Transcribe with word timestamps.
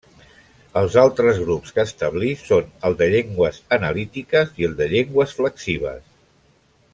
Els 0.79 0.95
altres 1.01 1.41
grups 1.41 1.75
que 1.75 1.85
establí 1.89 2.31
són 2.45 2.71
el 2.89 2.97
de 3.03 3.09
llengües 3.17 3.61
analítiques 3.77 4.57
i 4.63 4.69
el 4.71 4.75
de 4.81 4.89
llengües 4.95 5.37
flexives. 5.43 6.03